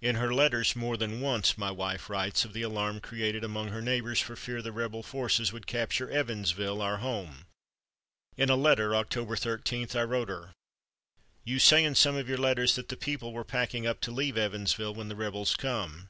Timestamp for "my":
1.56-1.70